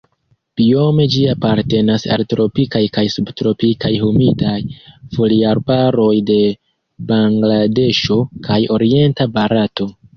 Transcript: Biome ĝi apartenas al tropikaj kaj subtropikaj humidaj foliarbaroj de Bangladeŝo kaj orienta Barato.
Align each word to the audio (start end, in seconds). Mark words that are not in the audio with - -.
Biome 0.59 1.03
ĝi 1.15 1.19
apartenas 1.33 2.05
al 2.15 2.23
tropikaj 2.33 2.81
kaj 2.97 3.05
subtropikaj 3.17 3.93
humidaj 4.07 4.57
foliarbaroj 5.19 6.11
de 6.35 6.41
Bangladeŝo 7.15 8.23
kaj 8.51 8.63
orienta 8.81 9.35
Barato. 9.39 9.93